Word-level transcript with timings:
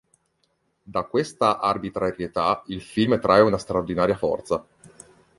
Da 0.81 1.03
questa 1.03 1.59
arbitrarietà 1.59 2.63
il 2.69 2.81
film 2.81 3.19
trae 3.19 3.41
una 3.41 3.59
straordinaria 3.59 4.17
forza. 4.17 4.65